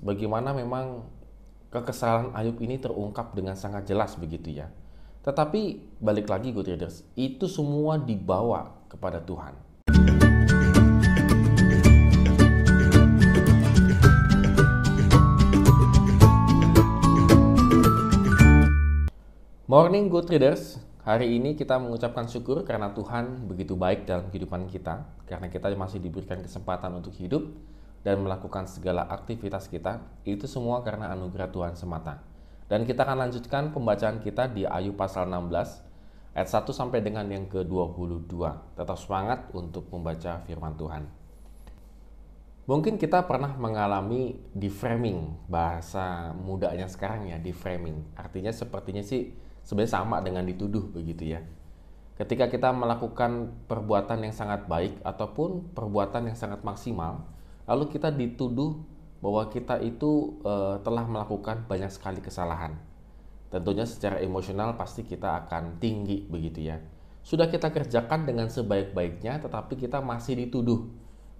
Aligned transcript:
bagaimana 0.00 0.56
memang 0.56 1.04
kekesalan 1.68 2.32
Ayub 2.32 2.56
ini 2.64 2.80
terungkap 2.80 3.36
dengan 3.36 3.52
sangat 3.52 3.84
jelas 3.84 4.16
begitu 4.16 4.48
ya. 4.48 4.72
Tetapi 5.20 5.92
balik 6.00 6.24
lagi 6.32 6.56
good 6.56 6.72
readers, 6.72 7.04
itu 7.20 7.44
semua 7.44 8.00
dibawa 8.00 8.80
kepada 8.88 9.20
Tuhan. 9.20 9.52
Morning 19.68 20.08
good 20.08 20.32
readers, 20.32 20.80
hari 21.04 21.36
ini 21.36 21.52
kita 21.54 21.76
mengucapkan 21.76 22.24
syukur 22.24 22.64
karena 22.64 22.90
Tuhan 22.96 23.44
begitu 23.44 23.76
baik 23.76 24.08
dalam 24.08 24.32
kehidupan 24.32 24.64
kita, 24.72 25.04
karena 25.28 25.52
kita 25.52 25.68
masih 25.76 26.00
diberikan 26.00 26.40
kesempatan 26.40 26.96
untuk 26.96 27.12
hidup 27.20 27.44
dan 28.00 28.20
melakukan 28.24 28.64
segala 28.64 29.04
aktivitas 29.04 29.68
kita, 29.68 30.00
itu 30.24 30.48
semua 30.48 30.80
karena 30.80 31.12
anugerah 31.12 31.52
Tuhan 31.52 31.74
semata. 31.76 32.24
Dan 32.70 32.86
kita 32.86 33.02
akan 33.02 33.28
lanjutkan 33.28 33.74
pembacaan 33.74 34.22
kita 34.22 34.46
di 34.46 34.62
Ayub 34.62 34.94
pasal 34.94 35.26
16 35.26 35.90
ayat 36.38 36.48
1 36.48 36.70
sampai 36.70 37.02
dengan 37.02 37.26
yang 37.26 37.50
ke-22. 37.50 38.30
Tetap 38.78 38.96
semangat 38.96 39.50
untuk 39.50 39.90
membaca 39.90 40.38
firman 40.46 40.78
Tuhan. 40.78 41.04
Mungkin 42.70 43.02
kita 43.02 43.26
pernah 43.26 43.50
mengalami 43.58 44.38
deframing 44.54 45.50
bahasa 45.50 46.30
mudanya 46.38 46.86
sekarang 46.86 47.26
ya, 47.26 47.42
deframing. 47.42 48.14
Artinya 48.14 48.54
sepertinya 48.54 49.02
sih 49.02 49.34
sebenarnya 49.66 49.98
sama 49.98 50.22
dengan 50.22 50.46
dituduh 50.46 50.94
begitu 50.94 51.34
ya. 51.34 51.42
Ketika 52.14 52.46
kita 52.46 52.70
melakukan 52.70 53.50
perbuatan 53.66 54.22
yang 54.22 54.30
sangat 54.36 54.70
baik 54.70 55.02
ataupun 55.02 55.74
perbuatan 55.74 56.30
yang 56.30 56.38
sangat 56.38 56.62
maksimal, 56.62 57.26
lalu 57.70 57.86
kita 57.86 58.10
dituduh 58.10 58.82
bahwa 59.22 59.46
kita 59.46 59.78
itu 59.78 60.42
uh, 60.42 60.82
telah 60.82 61.06
melakukan 61.06 61.70
banyak 61.70 61.92
sekali 61.92 62.18
kesalahan. 62.18 62.74
Tentunya 63.46 63.86
secara 63.86 64.18
emosional 64.18 64.74
pasti 64.74 65.06
kita 65.06 65.46
akan 65.46 65.78
tinggi 65.78 66.26
begitu 66.26 66.66
ya. 66.66 66.82
Sudah 67.22 67.46
kita 67.46 67.70
kerjakan 67.70 68.26
dengan 68.26 68.50
sebaik-baiknya 68.50 69.38
tetapi 69.38 69.78
kita 69.78 70.02
masih 70.02 70.34
dituduh 70.42 70.90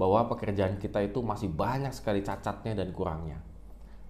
bahwa 0.00 0.24
pekerjaan 0.32 0.80
kita 0.80 1.04
itu 1.04 1.20
masih 1.20 1.52
banyak 1.52 1.92
sekali 1.92 2.24
cacatnya 2.24 2.72
dan 2.72 2.88
kurangnya. 2.96 3.44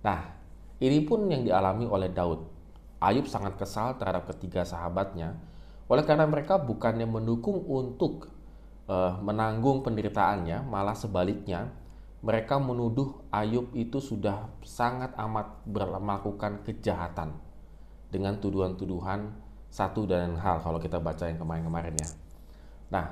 Nah, 0.07 0.39
ini 0.79 1.03
pun 1.03 1.27
yang 1.27 1.43
dialami 1.43 1.91
oleh 1.91 2.15
Daud. 2.15 2.47
Ayub 3.03 3.27
sangat 3.27 3.59
kesal 3.59 3.99
terhadap 3.99 4.31
ketiga 4.31 4.63
sahabatnya 4.63 5.35
oleh 5.85 6.05
karena 6.09 6.25
mereka 6.25 6.57
bukannya 6.57 7.05
mendukung 7.05 7.61
untuk 7.69 8.33
uh, 8.89 9.21
menanggung 9.21 9.85
penderitaannya, 9.85 10.65
malah 10.65 10.97
sebaliknya 10.97 11.69
mereka 12.25 12.57
menuduh 12.57 13.21
Ayub 13.29 13.69
itu 13.77 14.01
sudah 14.01 14.49
sangat 14.65 15.13
amat 15.21 15.61
melakukan 15.69 16.65
kejahatan 16.65 17.37
dengan 18.09 18.41
tuduhan-tuduhan 18.41 19.37
satu 19.69 20.09
dan 20.09 20.41
hal 20.41 20.65
kalau 20.65 20.81
kita 20.81 20.97
baca 20.97 21.29
yang 21.29 21.37
kemarin-kemarin 21.37 21.93
ya. 22.01 22.09
Nah, 22.89 23.07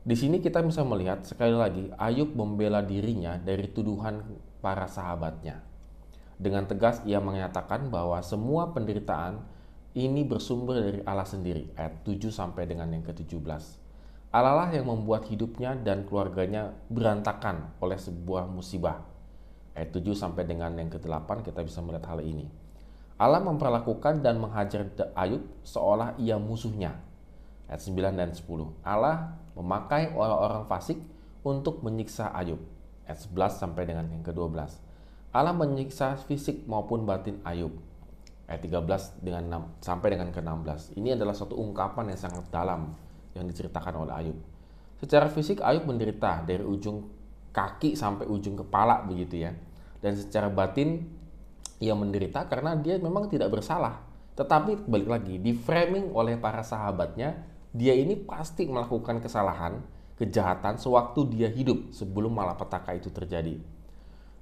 di 0.00 0.16
sini 0.16 0.40
kita 0.40 0.64
bisa 0.64 0.80
melihat 0.80 1.28
sekali 1.28 1.52
lagi 1.52 1.92
Ayub 2.00 2.32
membela 2.32 2.80
dirinya 2.80 3.36
dari 3.36 3.68
tuduhan 3.68 4.24
para 4.64 4.88
sahabatnya. 4.88 5.60
Dengan 6.40 6.64
tegas 6.64 7.04
ia 7.04 7.20
menyatakan 7.20 7.92
bahwa 7.92 8.16
semua 8.24 8.72
penderitaan 8.72 9.44
ini 9.92 10.24
bersumber 10.24 10.80
dari 10.80 11.00
Allah 11.04 11.28
sendiri 11.28 11.74
ayat 11.76 12.00
7 12.06 12.32
sampai 12.32 12.64
dengan 12.64 12.88
yang 12.94 13.04
ke-17. 13.04 13.87
Allah 14.28 14.60
lah 14.60 14.68
yang 14.68 14.84
membuat 14.84 15.24
hidupnya 15.32 15.72
dan 15.72 16.04
keluarganya 16.04 16.76
berantakan 16.92 17.72
oleh 17.80 17.96
sebuah 17.96 18.44
musibah. 18.44 19.00
Ayat 19.72 19.88
7 19.88 20.12
sampai 20.12 20.44
dengan 20.44 20.76
yang 20.76 20.92
ke-8 20.92 21.40
kita 21.40 21.64
bisa 21.64 21.80
melihat 21.80 22.12
hal 22.12 22.20
ini. 22.20 22.44
Allah 23.16 23.40
memperlakukan 23.40 24.20
dan 24.20 24.36
menghajar 24.36 24.84
Ayub 25.16 25.48
seolah 25.64 26.12
ia 26.20 26.36
musuhnya. 26.36 27.00
Ayat 27.72 27.80
9 27.88 28.20
dan 28.20 28.30
10. 28.36 28.44
Allah 28.84 29.32
memakai 29.56 30.12
orang-orang 30.12 30.68
fasik 30.68 31.00
untuk 31.40 31.80
menyiksa 31.80 32.28
Ayub. 32.36 32.60
Ayat 33.08 33.24
11 33.24 33.56
sampai 33.64 33.88
dengan 33.88 34.12
yang 34.12 34.20
ke-12. 34.20 34.52
Allah 35.32 35.54
menyiksa 35.56 36.20
fisik 36.28 36.68
maupun 36.68 37.08
batin 37.08 37.40
Ayub. 37.48 37.72
Ayat 38.44 38.60
13 38.60 39.24
dengan 39.24 39.72
6, 39.80 39.88
sampai 39.88 40.08
dengan 40.12 40.28
ke-16. 40.32 41.00
Ini 41.00 41.16
adalah 41.16 41.32
suatu 41.32 41.56
ungkapan 41.56 42.12
yang 42.12 42.20
sangat 42.20 42.44
dalam 42.52 43.07
yang 43.38 43.46
diceritakan 43.46 43.94
oleh 44.02 44.14
Ayub. 44.14 44.38
Secara 44.98 45.30
fisik 45.30 45.62
Ayub 45.62 45.86
menderita 45.86 46.42
dari 46.42 46.66
ujung 46.66 47.06
kaki 47.54 47.94
sampai 47.94 48.26
ujung 48.26 48.58
kepala 48.58 49.06
begitu 49.06 49.46
ya. 49.46 49.54
Dan 50.02 50.18
secara 50.18 50.50
batin 50.50 51.06
ia 51.78 51.94
menderita 51.94 52.46
karena 52.50 52.74
dia 52.74 52.98
memang 52.98 53.30
tidak 53.30 53.54
bersalah. 53.54 54.02
Tetapi 54.34 54.86
balik 54.86 55.08
lagi 55.10 55.34
di 55.38 55.54
framing 55.54 56.14
oleh 56.14 56.38
para 56.38 56.62
sahabatnya, 56.62 57.46
dia 57.70 57.94
ini 57.94 58.18
pasti 58.18 58.66
melakukan 58.66 59.22
kesalahan, 59.22 59.82
kejahatan 60.18 60.78
sewaktu 60.78 61.20
dia 61.34 61.48
hidup 61.50 61.94
sebelum 61.94 62.34
malapetaka 62.34 62.94
itu 62.94 63.10
terjadi. 63.10 63.58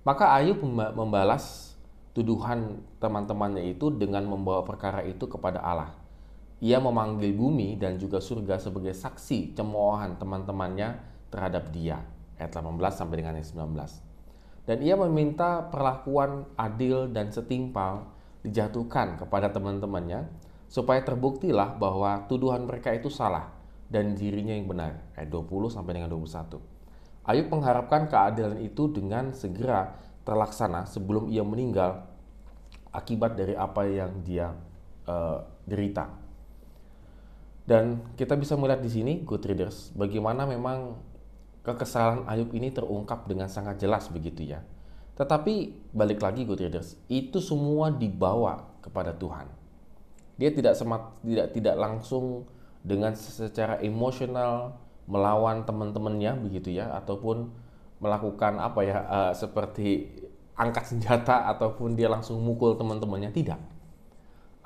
Maka 0.05 0.37
Ayub 0.37 0.61
membalas 0.97 1.77
tuduhan 2.17 2.81
teman-temannya 2.97 3.77
itu 3.77 3.93
dengan 3.93 4.25
membawa 4.25 4.65
perkara 4.65 5.05
itu 5.05 5.29
kepada 5.29 5.61
Allah 5.61 6.06
ia 6.65 6.81
memanggil 6.81 7.37
bumi 7.37 7.77
dan 7.77 8.01
juga 8.01 8.17
surga 8.17 8.57
sebagai 8.57 8.97
saksi 8.97 9.53
cemoohan 9.53 10.17
teman-temannya 10.17 10.97
terhadap 11.29 11.69
dia. 11.69 12.01
Ayat 12.41 12.53
18 12.57 12.81
sampai 12.93 13.17
dengan 13.21 13.37
ayat 13.37 13.49
19. 13.53 14.67
Dan 14.67 14.79
ia 14.83 14.97
meminta 14.99 15.69
perlakuan 15.69 16.49
adil 16.59 17.13
dan 17.13 17.31
setimpal 17.31 18.09
dijatuhkan 18.43 19.21
kepada 19.21 19.53
teman-temannya 19.53 20.27
supaya 20.67 20.99
terbuktilah 21.05 21.79
bahwa 21.79 22.27
tuduhan 22.27 22.67
mereka 22.67 22.91
itu 22.91 23.07
salah 23.13 23.53
dan 23.87 24.19
dirinya 24.19 24.57
yang 24.57 24.67
benar. 24.67 24.99
Ayat 25.15 25.31
20 25.31 25.71
sampai 25.71 25.93
dengan 26.01 26.11
21. 26.11 26.59
Ayub 27.27 27.47
mengharapkan 27.51 28.07
keadilan 28.07 28.59
itu 28.63 28.91
dengan 28.91 29.35
segera 29.35 29.99
terlaksana 30.27 30.87
sebelum 30.87 31.31
ia 31.31 31.43
meninggal 31.47 32.07
akibat 32.91 33.39
dari 33.39 33.55
apa 33.55 33.83
yang 33.87 34.23
dia 34.23 34.51
uh, 35.07 35.43
derita. 35.67 36.26
Dan 37.67 38.15
kita 38.15 38.39
bisa 38.39 38.55
melihat 38.55 38.79
di 38.79 38.91
sini, 38.91 39.13
good 39.27 39.43
readers, 39.43 39.91
bagaimana 39.99 40.47
memang 40.47 41.03
kekesalan 41.67 42.23
Ayub 42.31 42.55
ini 42.55 42.71
terungkap 42.71 43.27
dengan 43.27 43.51
sangat 43.51 43.83
jelas 43.83 44.07
begitu 44.07 44.47
ya. 44.47 44.63
Tetapi 45.19 45.75
balik 45.91 46.23
lagi 46.23 46.47
good 46.47 46.63
readers, 46.63 46.95
itu 47.11 47.43
semua 47.43 47.91
dibawa 47.91 48.71
kepada 48.79 49.11
Tuhan. 49.11 49.51
Dia 50.39 50.55
tidak 50.55 50.79
semat, 50.79 51.19
tidak 51.27 51.59
tidak 51.59 51.75
langsung 51.75 52.47
dengan 52.87 53.19
secara 53.19 53.83
emosional 53.83 54.79
melawan 55.11 55.67
teman-temannya 55.67 56.39
begitu 56.39 56.79
ya 56.79 56.95
ataupun 57.03 57.51
melakukan 57.99 58.63
apa 58.63 58.81
ya 58.87 58.99
uh, 59.07 59.33
seperti 59.35 60.07
angkat 60.55 60.95
senjata 60.95 61.51
ataupun 61.51 61.99
dia 61.99 62.07
langsung 62.07 62.39
mukul 62.39 62.79
teman-temannya 62.79 63.35
tidak 63.35 63.59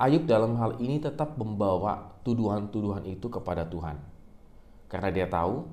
Ayub 0.00 0.24
dalam 0.24 0.56
hal 0.56 0.80
ini 0.80 0.96
tetap 0.96 1.36
membawa 1.36 2.16
tuduhan-tuduhan 2.24 3.04
itu 3.04 3.28
kepada 3.28 3.68
Tuhan. 3.68 4.00
Karena 4.88 5.12
dia 5.12 5.28
tahu 5.28 5.68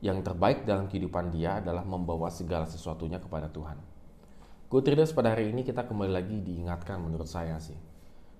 yang 0.00 0.24
terbaik 0.24 0.64
dalam 0.64 0.88
kehidupan 0.88 1.28
dia 1.28 1.60
adalah 1.60 1.84
membawa 1.84 2.32
segala 2.32 2.64
sesuatunya 2.64 3.20
kepada 3.20 3.52
Tuhan. 3.52 3.76
Good 4.72 4.88
readers 4.88 5.12
pada 5.12 5.36
hari 5.36 5.52
ini 5.52 5.60
kita 5.60 5.84
kembali 5.84 6.08
lagi 6.08 6.40
diingatkan 6.40 7.04
menurut 7.04 7.28
saya 7.28 7.60
sih. 7.60 7.76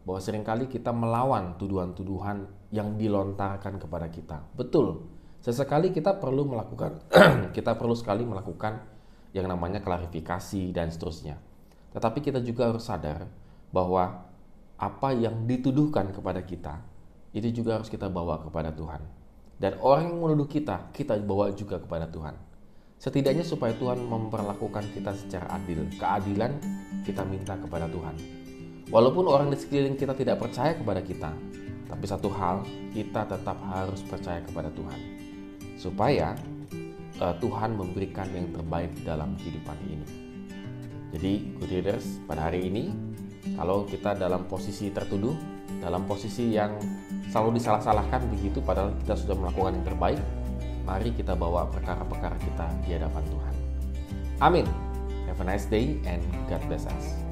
Bahwa 0.08 0.24
sering 0.24 0.40
kali 0.40 0.72
kita 0.72 0.88
melawan 0.96 1.60
tuduhan-tuduhan 1.60 2.72
yang 2.72 2.96
dilontarkan 2.96 3.76
kepada 3.76 4.08
kita. 4.08 4.40
Betul, 4.56 5.04
sesekali 5.44 5.92
kita 5.92 6.16
perlu 6.16 6.48
melakukan, 6.48 7.12
kita 7.56 7.76
perlu 7.76 7.92
sekali 7.92 8.24
melakukan 8.24 8.80
yang 9.36 9.52
namanya 9.52 9.84
klarifikasi 9.84 10.72
dan 10.72 10.88
seterusnya. 10.88 11.36
Tetapi 11.92 12.24
kita 12.24 12.40
juga 12.40 12.72
harus 12.72 12.88
sadar 12.88 13.28
bahwa 13.70 14.25
apa 14.76 15.16
yang 15.16 15.48
dituduhkan 15.48 16.12
kepada 16.12 16.44
kita 16.44 16.80
itu 17.32 17.60
juga 17.62 17.80
harus 17.80 17.88
kita 17.88 18.08
bawa 18.08 18.40
kepada 18.40 18.72
Tuhan. 18.72 19.00
Dan 19.56 19.80
orang 19.80 20.12
yang 20.12 20.20
menuduh 20.20 20.48
kita, 20.48 20.92
kita 20.92 21.16
bawa 21.20 21.52
juga 21.52 21.80
kepada 21.80 22.08
Tuhan. 22.08 22.36
Setidaknya 22.96 23.44
supaya 23.44 23.76
Tuhan 23.76 24.04
memperlakukan 24.04 24.84
kita 24.96 25.12
secara 25.16 25.60
adil. 25.60 25.84
Keadilan 25.96 26.56
kita 27.04 27.24
minta 27.28 27.56
kepada 27.56 27.88
Tuhan. 27.88 28.16
Walaupun 28.88 29.28
orang 29.28 29.52
di 29.52 29.56
sekeliling 29.60 29.96
kita 30.00 30.16
tidak 30.16 30.40
percaya 30.40 30.72
kepada 30.76 31.00
kita, 31.04 31.32
tapi 31.88 32.04
satu 32.08 32.28
hal 32.32 32.64
kita 32.92 33.28
tetap 33.28 33.56
harus 33.68 34.00
percaya 34.04 34.40
kepada 34.44 34.72
Tuhan. 34.72 35.00
Supaya 35.76 36.36
uh, 37.20 37.36
Tuhan 37.36 37.76
memberikan 37.76 38.28
yang 38.32 38.52
terbaik 38.52 38.92
dalam 39.04 39.36
kehidupan 39.40 39.76
ini. 39.88 40.08
Jadi, 41.16 41.32
good 41.56 41.72
readers, 41.72 42.20
pada 42.28 42.48
hari 42.48 42.68
ini 42.68 42.92
kalau 43.54 43.86
kita 43.86 44.18
dalam 44.18 44.42
posisi 44.50 44.90
tertuduh, 44.90 45.36
dalam 45.78 46.02
posisi 46.08 46.56
yang 46.56 46.74
selalu 47.30 47.60
disalah-salahkan 47.60 48.26
begitu 48.32 48.58
padahal 48.64 48.90
kita 49.06 49.14
sudah 49.14 49.36
melakukan 49.38 49.78
yang 49.78 49.86
terbaik, 49.86 50.20
mari 50.82 51.14
kita 51.14 51.38
bawa 51.38 51.70
perkara-perkara 51.70 52.36
kita 52.42 52.66
di 52.82 52.90
hadapan 52.98 53.22
Tuhan. 53.30 53.54
Amin. 54.42 54.66
Have 55.30 55.42
a 55.42 55.46
nice 55.46 55.66
day 55.66 55.98
and 56.06 56.22
God 56.50 56.62
bless 56.70 56.86
us. 56.86 57.25